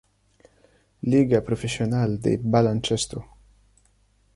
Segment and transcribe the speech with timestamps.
[1.11, 3.23] Liga Profesional de Baloncesto